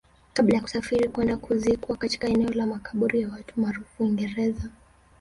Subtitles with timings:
[0.33, 4.69] kabla ya kusafirishwa kwenda kuzikwa katika eneo la makaburi ya watu maarufu Uingereza